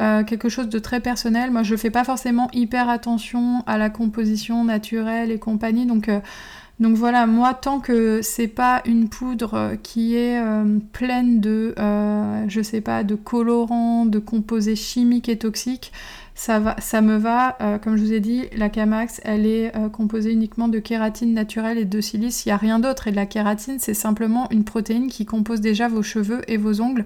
euh, 0.00 0.24
quelque 0.24 0.48
chose 0.48 0.68
de 0.68 0.78
très 0.78 1.00
personnel. 1.00 1.50
Moi, 1.50 1.62
je 1.62 1.76
fais 1.76 1.90
pas 1.90 2.04
forcément 2.04 2.48
hyper 2.54 2.88
attention 2.88 3.62
à 3.66 3.76
la 3.76 3.90
composition 3.90 4.64
naturelle 4.64 5.30
et 5.30 5.38
compagnie, 5.38 5.86
donc. 5.86 6.08
Euh, 6.08 6.20
donc 6.78 6.96
voilà, 6.96 7.26
moi 7.26 7.52
tant 7.52 7.78
que 7.78 8.22
c'est 8.22 8.48
pas 8.48 8.80
une 8.86 9.10
poudre 9.10 9.72
qui 9.82 10.16
est 10.16 10.40
euh, 10.40 10.78
pleine 10.94 11.38
de, 11.38 11.74
je 12.48 12.62
sais 12.62 12.80
pas, 12.80 13.04
de 13.04 13.16
colorants, 13.16 14.06
de 14.06 14.18
composés 14.18 14.76
chimiques 14.76 15.28
et 15.28 15.36
toxiques, 15.36 15.92
ça, 16.34 16.58
va, 16.58 16.76
ça 16.78 17.02
me 17.02 17.18
va. 17.18 17.58
comme 17.84 17.98
je 17.98 18.02
vous 18.02 18.14
ai 18.14 18.20
dit, 18.20 18.46
la 18.56 18.70
Camax, 18.70 19.20
elle 19.24 19.44
est 19.44 19.70
composée 19.92 20.32
uniquement 20.32 20.68
de 20.68 20.78
kératine 20.78 21.34
naturelle 21.34 21.76
et 21.76 21.84
de 21.84 22.00
silice. 22.00 22.46
Il 22.46 22.48
n'y 22.48 22.52
a 22.54 22.56
rien 22.56 22.78
d'autre. 22.78 23.08
Et 23.08 23.10
de 23.10 23.16
la 23.16 23.26
kératine, 23.26 23.78
c'est 23.78 23.92
simplement 23.92 24.48
une 24.50 24.64
protéine 24.64 25.08
qui 25.08 25.26
compose 25.26 25.60
déjà 25.60 25.86
vos 25.86 26.02
cheveux 26.02 26.40
et 26.48 26.56
vos 26.56 26.80
ongles. 26.80 27.04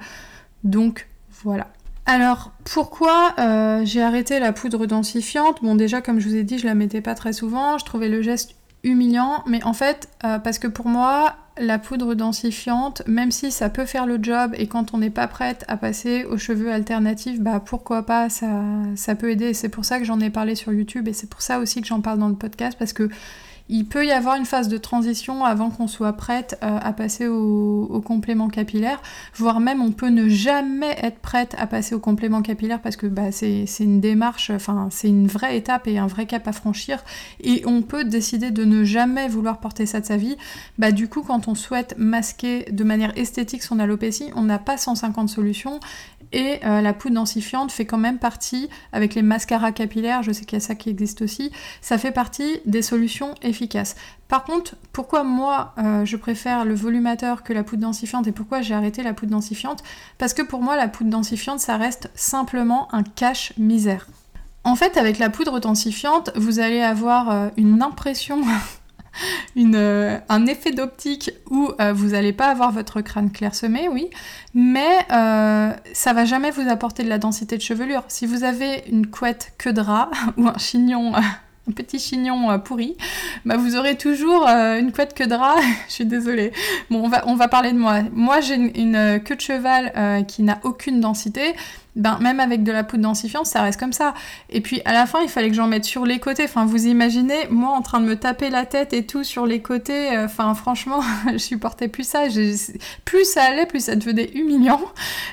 Donc 0.62 1.08
voilà. 1.42 1.66
Alors, 2.06 2.52
pourquoi 2.64 3.34
euh, 3.38 3.82
j'ai 3.84 4.02
arrêté 4.02 4.38
la 4.38 4.52
poudre 4.52 4.86
densifiante? 4.86 5.62
Bon, 5.62 5.74
déjà, 5.74 6.02
comme 6.02 6.20
je 6.20 6.28
vous 6.28 6.36
ai 6.36 6.44
dit, 6.44 6.58
je 6.58 6.66
la 6.66 6.74
mettais 6.74 7.00
pas 7.00 7.14
très 7.14 7.32
souvent. 7.32 7.78
Je 7.78 7.84
trouvais 7.84 8.08
le 8.08 8.20
geste 8.20 8.56
humiliant, 8.82 9.42
mais 9.46 9.64
en 9.64 9.72
fait, 9.72 10.10
euh, 10.24 10.38
parce 10.38 10.58
que 10.58 10.66
pour 10.66 10.86
moi, 10.86 11.36
la 11.56 11.78
poudre 11.78 12.14
densifiante, 12.14 13.02
même 13.06 13.30
si 13.30 13.50
ça 13.50 13.70
peut 13.70 13.86
faire 13.86 14.04
le 14.04 14.18
job 14.20 14.52
et 14.58 14.66
quand 14.66 14.92
on 14.92 14.98
n'est 14.98 15.08
pas 15.08 15.26
prête 15.26 15.64
à 15.68 15.78
passer 15.78 16.24
aux 16.24 16.36
cheveux 16.36 16.70
alternatifs, 16.70 17.40
bah 17.40 17.60
pourquoi 17.64 18.04
pas, 18.04 18.28
ça, 18.28 18.50
ça 18.96 19.14
peut 19.14 19.30
aider. 19.30 19.54
C'est 19.54 19.70
pour 19.70 19.86
ça 19.86 19.98
que 19.98 20.04
j'en 20.04 20.20
ai 20.20 20.28
parlé 20.28 20.54
sur 20.54 20.72
YouTube 20.72 21.08
et 21.08 21.14
c'est 21.14 21.30
pour 21.30 21.40
ça 21.40 21.60
aussi 21.60 21.80
que 21.80 21.86
j'en 21.86 22.02
parle 22.02 22.18
dans 22.18 22.28
le 22.28 22.34
podcast 22.34 22.76
parce 22.78 22.92
que 22.92 23.08
il 23.68 23.86
peut 23.86 24.04
y 24.04 24.12
avoir 24.12 24.36
une 24.36 24.44
phase 24.44 24.68
de 24.68 24.76
transition 24.76 25.44
avant 25.44 25.70
qu'on 25.70 25.86
soit 25.86 26.12
prête 26.12 26.58
euh, 26.62 26.78
à 26.82 26.92
passer 26.92 27.26
au, 27.26 28.02
complément 28.04 28.48
capillaire, 28.48 29.00
voire 29.34 29.60
même 29.60 29.80
on 29.80 29.90
peut 29.90 30.08
ne 30.08 30.28
jamais 30.28 30.94
être 31.00 31.18
prête 31.18 31.54
à 31.58 31.66
passer 31.66 31.94
au 31.94 31.98
complément 31.98 32.42
capillaire 32.42 32.80
parce 32.82 32.96
que 32.96 33.06
bah, 33.06 33.32
c'est 33.32 33.66
une 33.80 34.00
démarche, 34.00 34.50
enfin 34.50 34.88
c'est 34.90 35.08
une 35.08 35.26
vraie 35.26 35.56
étape 35.56 35.86
et 35.86 35.98
un 35.98 36.06
vrai 36.06 36.26
cap 36.26 36.46
à 36.46 36.52
franchir 36.52 37.02
et 37.40 37.62
on 37.64 37.80
peut 37.80 38.04
décider 38.04 38.50
de 38.50 38.64
ne 38.64 38.84
jamais 38.84 39.28
vouloir 39.28 39.58
porter 39.58 39.86
ça 39.86 40.00
de 40.00 40.06
sa 40.06 40.18
vie. 40.18 40.36
Bah, 40.78 40.92
du 40.92 41.08
coup 41.08 41.22
quand 41.22 41.48
on 41.48 41.54
souhaite 41.54 41.94
masquer 41.96 42.66
de 42.70 42.84
manière 42.84 43.16
esthétique 43.16 43.62
son 43.62 43.78
alopécie, 43.78 44.30
on 44.36 44.42
n'a 44.42 44.58
pas 44.58 44.76
150 44.76 45.30
solutions 45.30 45.80
et 46.34 46.58
euh, 46.64 46.80
la 46.80 46.92
poudre 46.92 47.14
densifiante 47.14 47.70
fait 47.70 47.86
quand 47.86 47.98
même 47.98 48.18
partie, 48.18 48.68
avec 48.92 49.14
les 49.14 49.22
mascaras 49.22 49.72
capillaires, 49.72 50.22
je 50.22 50.32
sais 50.32 50.44
qu'il 50.44 50.56
y 50.56 50.62
a 50.62 50.64
ça 50.64 50.74
qui 50.74 50.90
existe 50.90 51.22
aussi, 51.22 51.52
ça 51.80 51.96
fait 51.96 52.10
partie 52.10 52.60
des 52.66 52.82
solutions 52.82 53.34
efficaces. 53.40 53.53
Par 54.28 54.44
contre, 54.44 54.76
pourquoi 54.92 55.24
moi 55.24 55.74
euh, 55.78 56.04
je 56.04 56.16
préfère 56.16 56.64
le 56.64 56.74
volumateur 56.74 57.42
que 57.42 57.52
la 57.52 57.62
poudre 57.62 57.82
densifiante 57.82 58.26
et 58.26 58.32
pourquoi 58.32 58.62
j'ai 58.62 58.74
arrêté 58.74 59.02
la 59.02 59.14
poudre 59.14 59.32
densifiante? 59.32 59.82
Parce 60.18 60.34
que 60.34 60.42
pour 60.42 60.62
moi 60.62 60.76
la 60.76 60.88
poudre 60.88 61.10
densifiante 61.10 61.60
ça 61.60 61.76
reste 61.76 62.10
simplement 62.14 62.92
un 62.92 63.02
cache-misère. 63.02 64.06
En 64.64 64.76
fait 64.76 64.96
avec 64.96 65.18
la 65.18 65.30
poudre 65.30 65.60
densifiante 65.60 66.30
vous 66.36 66.58
allez 66.58 66.80
avoir 66.80 67.30
euh, 67.30 67.48
une 67.56 67.82
impression 67.82 68.40
euh, 69.56 70.18
un 70.28 70.46
effet 70.46 70.72
d'optique 70.72 71.30
où 71.50 71.70
vous 71.94 72.08
n'allez 72.08 72.32
pas 72.32 72.48
avoir 72.48 72.72
votre 72.72 73.00
crâne 73.00 73.30
clairsemé, 73.30 73.88
oui, 73.88 74.10
mais 74.54 75.06
euh, 75.12 75.72
ça 75.92 76.12
va 76.12 76.24
jamais 76.24 76.50
vous 76.50 76.68
apporter 76.68 77.04
de 77.04 77.08
la 77.08 77.18
densité 77.18 77.56
de 77.56 77.62
chevelure. 77.62 78.02
Si 78.08 78.26
vous 78.26 78.44
avez 78.44 78.84
une 78.90 79.06
couette 79.06 79.52
que 79.58 79.70
drap 79.70 80.10
ou 80.36 80.48
un 80.48 80.58
chignon 80.58 81.12
petit 81.72 81.98
chignon 81.98 82.58
pourri, 82.58 82.96
bah 83.44 83.56
vous 83.56 83.76
aurez 83.76 83.96
toujours 83.96 84.46
une 84.46 84.92
couette 84.92 85.14
que 85.14 85.24
drap. 85.24 85.56
je 85.88 85.92
suis 85.92 86.06
désolée. 86.06 86.52
Bon, 86.90 87.04
on 87.04 87.08
va, 87.08 87.24
on 87.26 87.34
va 87.34 87.48
parler 87.48 87.72
de 87.72 87.78
moi. 87.78 88.02
Moi, 88.12 88.40
j'ai 88.40 88.54
une, 88.54 89.20
queue 89.24 89.36
de 89.36 89.40
cheval 89.40 90.26
qui 90.26 90.42
n'a 90.42 90.60
aucune 90.62 91.00
densité 91.00 91.54
ben, 91.96 92.18
même 92.20 92.40
avec 92.40 92.64
de 92.64 92.72
la 92.72 92.82
poudre 92.82 93.04
densifiante, 93.04 93.46
ça 93.46 93.62
reste 93.62 93.78
comme 93.78 93.92
ça. 93.92 94.14
Et 94.50 94.60
puis 94.60 94.82
à 94.84 94.92
la 94.92 95.06
fin, 95.06 95.20
il 95.22 95.28
fallait 95.28 95.48
que 95.48 95.54
j'en 95.54 95.68
mette 95.68 95.84
sur 95.84 96.04
les 96.04 96.18
côtés. 96.18 96.44
Enfin, 96.44 96.66
vous 96.66 96.86
imaginez, 96.86 97.46
moi 97.50 97.70
en 97.70 97.82
train 97.82 98.00
de 98.00 98.06
me 98.06 98.16
taper 98.16 98.50
la 98.50 98.66
tête 98.66 98.92
et 98.92 99.06
tout 99.06 99.22
sur 99.22 99.46
les 99.46 99.62
côtés. 99.62 100.16
Euh, 100.16 100.28
franchement, 100.28 101.00
je 101.32 101.38
supportais 101.38 101.88
plus 101.88 102.04
ça. 102.04 102.24
Plus 103.04 103.24
ça 103.24 103.44
allait, 103.44 103.66
plus 103.66 103.84
ça 103.84 103.96
devenait 103.96 104.30
humiliant. 104.34 104.80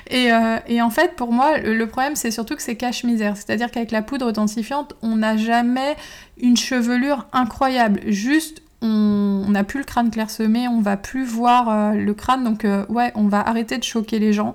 Et, 0.08 0.32
euh, 0.32 0.58
et 0.68 0.80
en 0.80 0.90
fait, 0.90 1.16
pour 1.16 1.32
moi, 1.32 1.58
le 1.58 1.86
problème, 1.86 2.14
c'est 2.14 2.30
surtout 2.30 2.54
que 2.54 2.62
c'est 2.62 2.76
cache-misère. 2.76 3.36
C'est-à-dire 3.36 3.70
qu'avec 3.70 3.90
la 3.90 4.02
poudre 4.02 4.30
densifiante, 4.30 4.94
on 5.02 5.16
n'a 5.16 5.36
jamais 5.36 5.96
une 6.40 6.56
chevelure 6.56 7.26
incroyable. 7.32 8.00
Juste, 8.06 8.62
on 8.82 9.46
n'a 9.48 9.64
plus 9.64 9.80
le 9.80 9.84
crâne 9.84 10.10
clairsemé, 10.10 10.66
on 10.68 10.80
va 10.80 10.96
plus 10.96 11.24
voir 11.24 11.68
euh, 11.68 11.92
le 11.92 12.14
crâne, 12.14 12.42
donc 12.42 12.66
ouais, 12.88 13.12
on 13.14 13.28
va 13.28 13.40
arrêter 13.40 13.78
de 13.78 13.84
choquer 13.84 14.18
les 14.18 14.32
gens. 14.32 14.54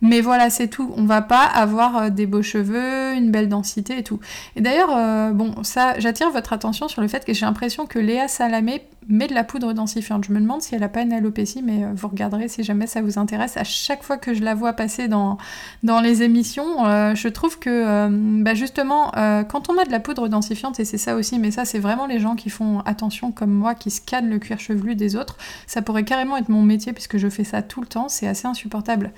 Mais 0.00 0.20
voilà, 0.20 0.48
c'est 0.48 0.68
tout. 0.68 0.92
On 0.96 1.04
va 1.04 1.22
pas 1.22 1.42
avoir 1.42 1.96
euh, 1.96 2.10
des 2.10 2.26
beaux 2.26 2.42
cheveux, 2.42 3.14
une 3.14 3.30
belle 3.30 3.48
densité 3.48 3.98
et 3.98 4.04
tout. 4.04 4.20
Et 4.54 4.60
d'ailleurs, 4.60 4.90
euh, 4.96 5.32
bon, 5.32 5.64
ça, 5.64 5.98
j'attire 5.98 6.30
votre 6.30 6.52
attention 6.52 6.86
sur 6.86 7.02
le 7.02 7.08
fait 7.08 7.24
que 7.24 7.32
j'ai 7.32 7.44
l'impression 7.44 7.86
que 7.86 7.98
Léa 7.98 8.28
Salamé 8.28 8.82
met 9.08 9.26
de 9.26 9.34
la 9.34 9.42
poudre 9.42 9.72
densifiante. 9.72 10.24
Je 10.24 10.32
me 10.32 10.38
demande 10.38 10.62
si 10.62 10.76
elle 10.76 10.84
a 10.84 10.88
pas 10.88 11.00
une 11.00 11.12
alopécie, 11.12 11.62
mais 11.64 11.82
euh, 11.82 11.88
vous 11.96 12.06
regarderez 12.06 12.46
si 12.46 12.62
jamais 12.62 12.86
ça 12.86 13.02
vous 13.02 13.18
intéresse. 13.18 13.56
À 13.56 13.64
chaque 13.64 14.04
fois 14.04 14.18
que 14.18 14.34
je 14.34 14.44
la 14.44 14.54
vois 14.54 14.72
passer 14.72 15.08
dans, 15.08 15.36
les 15.82 16.22
émissions, 16.22 16.84
je 17.14 17.28
trouve 17.28 17.58
que, 17.58 18.08
bah 18.42 18.54
justement, 18.54 19.10
quand 19.48 19.68
on 19.70 19.78
a 19.78 19.84
de 19.84 19.90
la 19.90 20.00
poudre 20.00 20.28
densifiante, 20.28 20.78
et 20.78 20.84
c'est 20.84 20.98
ça 20.98 21.16
aussi, 21.16 21.38
mais 21.38 21.50
ça, 21.50 21.64
c'est 21.64 21.78
vraiment 21.78 22.06
les 22.06 22.20
gens 22.20 22.36
qui 22.36 22.50
font 22.50 22.80
attention 22.80 23.32
comme 23.32 23.50
moi, 23.50 23.74
qui 23.74 23.90
scannent 23.90 24.28
le 24.28 24.38
cuir 24.38 24.60
chevelu 24.60 24.94
des 24.94 25.16
autres. 25.16 25.36
Ça 25.66 25.82
pourrait 25.82 26.04
carrément 26.04 26.36
être 26.36 26.50
mon 26.50 26.62
métier 26.62 26.92
puisque 26.92 27.16
je 27.16 27.28
fais 27.28 27.44
ça 27.44 27.62
tout 27.62 27.80
le 27.80 27.86
temps. 27.86 28.08
C'est 28.08 28.28
assez 28.28 28.46
insupportable 28.46 29.10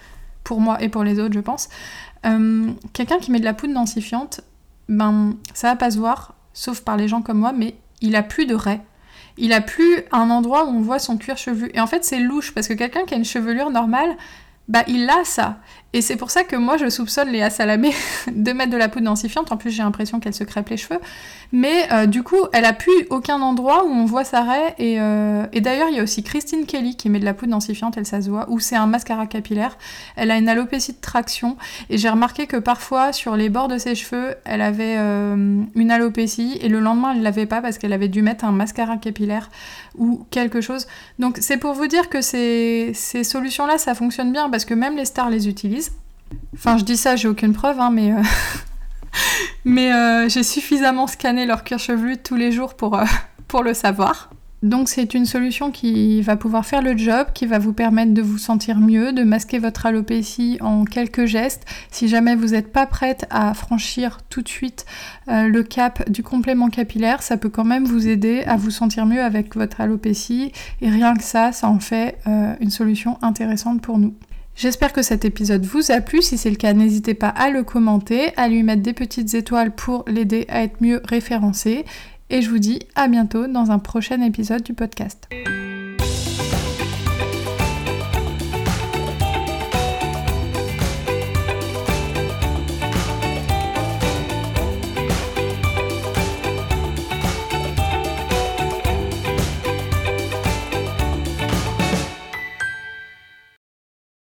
pour 0.50 0.60
moi 0.60 0.82
et 0.82 0.88
pour 0.88 1.04
les 1.04 1.20
autres, 1.20 1.34
je 1.34 1.38
pense. 1.38 1.68
Euh, 2.26 2.72
quelqu'un 2.92 3.18
qui 3.18 3.30
met 3.30 3.38
de 3.38 3.44
la 3.44 3.54
poudre 3.54 3.72
densifiante, 3.72 4.40
ben 4.88 5.36
ça 5.54 5.68
va 5.68 5.76
pas 5.76 5.92
se 5.92 5.98
voir, 5.98 6.34
sauf 6.54 6.80
par 6.80 6.96
les 6.96 7.06
gens 7.06 7.22
comme 7.22 7.38
moi, 7.38 7.52
mais 7.52 7.76
il 8.00 8.16
a 8.16 8.24
plus 8.24 8.46
de 8.46 8.56
raies. 8.56 8.80
Il 9.38 9.52
a 9.52 9.60
plus 9.60 10.02
un 10.10 10.28
endroit 10.28 10.64
où 10.64 10.70
on 10.70 10.80
voit 10.80 10.98
son 10.98 11.18
cuir 11.18 11.36
chevelu. 11.36 11.70
Et 11.72 11.80
en 11.80 11.86
fait, 11.86 12.04
c'est 12.04 12.18
louche 12.18 12.52
parce 12.52 12.66
que 12.66 12.74
quelqu'un 12.74 13.04
qui 13.04 13.14
a 13.14 13.16
une 13.16 13.24
chevelure 13.24 13.70
normale, 13.70 14.10
bah 14.66 14.82
il 14.88 15.08
a 15.08 15.22
ça. 15.22 15.58
Et 15.92 16.02
c'est 16.02 16.14
pour 16.14 16.30
ça 16.30 16.44
que 16.44 16.54
moi 16.54 16.76
je 16.76 16.88
soupçonne 16.88 17.30
Léa 17.30 17.50
Salamé 17.50 17.92
de 18.32 18.52
mettre 18.52 18.70
de 18.70 18.76
la 18.76 18.88
poudre 18.88 19.06
densifiante. 19.06 19.50
En 19.50 19.56
plus 19.56 19.70
j'ai 19.70 19.82
l'impression 19.82 20.20
qu'elle 20.20 20.34
se 20.34 20.44
crêpe 20.44 20.68
les 20.68 20.76
cheveux. 20.76 21.00
Mais 21.50 21.92
euh, 21.92 22.06
du 22.06 22.22
coup 22.22 22.38
elle 22.52 22.64
a 22.64 22.72
plus 22.72 23.06
aucun 23.10 23.40
endroit 23.40 23.84
où 23.84 23.88
on 23.88 24.04
voit 24.04 24.22
sa 24.22 24.42
raie. 24.42 24.74
Et, 24.78 25.00
euh, 25.00 25.46
et 25.52 25.60
d'ailleurs 25.60 25.88
il 25.88 25.96
y 25.96 25.98
a 25.98 26.02
aussi 26.04 26.22
Christine 26.22 26.64
Kelly 26.64 26.96
qui 26.96 27.10
met 27.10 27.18
de 27.18 27.24
la 27.24 27.34
poudre 27.34 27.50
densifiante, 27.52 27.96
elle 27.96 28.06
ça 28.06 28.22
se 28.22 28.30
voit. 28.30 28.48
Ou 28.50 28.60
c'est 28.60 28.76
un 28.76 28.86
mascara 28.86 29.26
capillaire. 29.26 29.76
Elle 30.14 30.30
a 30.30 30.36
une 30.36 30.48
alopécie 30.48 30.92
de 30.92 31.00
traction. 31.00 31.56
Et 31.88 31.98
j'ai 31.98 32.08
remarqué 32.08 32.46
que 32.46 32.56
parfois 32.56 33.12
sur 33.12 33.34
les 33.34 33.48
bords 33.48 33.68
de 33.68 33.78
ses 33.78 33.96
cheveux 33.96 34.36
elle 34.44 34.62
avait 34.62 34.94
euh, 34.96 35.62
une 35.74 35.90
alopécie. 35.90 36.56
Et 36.60 36.68
le 36.68 36.78
lendemain 36.78 37.14
elle 37.16 37.22
l'avait 37.22 37.46
pas 37.46 37.60
parce 37.60 37.78
qu'elle 37.78 37.92
avait 37.92 38.08
dû 38.08 38.22
mettre 38.22 38.44
un 38.44 38.52
mascara 38.52 38.96
capillaire 38.96 39.50
ou 39.98 40.24
quelque 40.30 40.60
chose. 40.60 40.86
Donc 41.18 41.38
c'est 41.40 41.56
pour 41.56 41.72
vous 41.72 41.88
dire 41.88 42.08
que 42.08 42.20
ces, 42.20 42.92
ces 42.94 43.24
solutions 43.24 43.66
là 43.66 43.76
ça 43.76 43.96
fonctionne 43.96 44.30
bien 44.30 44.48
parce 44.48 44.64
que 44.64 44.74
même 44.74 44.96
les 44.96 45.04
stars 45.04 45.30
les 45.30 45.48
utilisent. 45.48 45.79
Enfin, 46.54 46.76
je 46.76 46.84
dis 46.84 46.96
ça, 46.96 47.16
j'ai 47.16 47.28
aucune 47.28 47.52
preuve, 47.52 47.80
hein, 47.80 47.90
mais, 47.90 48.12
euh, 48.12 48.22
euh, 50.24 50.28
j'ai 50.28 50.42
suffisamment 50.42 51.06
scanné 51.06 51.46
leur 51.46 51.64
cuir 51.64 51.78
chevelu 51.78 52.18
tous 52.18 52.36
les 52.36 52.52
jours 52.52 52.74
pour, 52.74 52.98
euh, 52.98 53.04
pour 53.48 53.62
le 53.62 53.74
savoir. 53.74 54.30
Donc 54.62 54.90
c'est 54.90 55.14
une 55.14 55.24
solution 55.24 55.70
qui 55.70 56.20
va 56.20 56.36
pouvoir 56.36 56.66
faire 56.66 56.82
le 56.82 56.94
job, 56.94 57.28
qui 57.32 57.46
va 57.46 57.58
vous 57.58 57.72
permettre 57.72 58.12
de 58.12 58.20
vous 58.20 58.36
sentir 58.36 58.78
mieux, 58.78 59.14
de 59.14 59.22
masquer 59.22 59.58
votre 59.58 59.86
alopécie 59.86 60.58
en 60.60 60.84
quelques 60.84 61.24
gestes. 61.24 61.64
Si 61.90 62.08
jamais 62.08 62.36
vous 62.36 62.48
n'êtes 62.48 62.70
pas 62.70 62.84
prête 62.84 63.24
à 63.30 63.54
franchir 63.54 64.18
tout 64.28 64.42
de 64.42 64.48
suite 64.48 64.84
le 65.28 65.62
cap 65.62 66.10
du 66.10 66.22
complément 66.22 66.68
capillaire, 66.68 67.22
ça 67.22 67.38
peut 67.38 67.48
quand 67.48 67.64
même 67.64 67.86
vous 67.86 68.06
aider 68.06 68.42
à 68.42 68.58
vous 68.58 68.70
sentir 68.70 69.06
mieux 69.06 69.22
avec 69.22 69.56
votre 69.56 69.80
alopécie. 69.80 70.52
Et 70.82 70.90
rien 70.90 71.14
que 71.14 71.24
ça, 71.24 71.52
ça 71.52 71.66
en 71.66 71.80
fait 71.80 72.18
une 72.60 72.68
solution 72.68 73.16
intéressante 73.22 73.80
pour 73.80 73.96
nous. 73.96 74.12
J'espère 74.60 74.92
que 74.92 75.00
cet 75.00 75.24
épisode 75.24 75.64
vous 75.64 75.90
a 75.90 76.02
plu. 76.02 76.20
Si 76.20 76.36
c'est 76.36 76.50
le 76.50 76.56
cas, 76.56 76.74
n'hésitez 76.74 77.14
pas 77.14 77.28
à 77.28 77.48
le 77.48 77.62
commenter, 77.62 78.36
à 78.36 78.46
lui 78.46 78.62
mettre 78.62 78.82
des 78.82 78.92
petites 78.92 79.32
étoiles 79.32 79.74
pour 79.74 80.04
l'aider 80.06 80.44
à 80.50 80.62
être 80.62 80.82
mieux 80.82 81.00
référencé. 81.02 81.86
Et 82.28 82.42
je 82.42 82.50
vous 82.50 82.58
dis 82.58 82.80
à 82.94 83.08
bientôt 83.08 83.46
dans 83.46 83.70
un 83.70 83.78
prochain 83.78 84.20
épisode 84.20 84.62
du 84.62 84.74
podcast. 84.74 85.30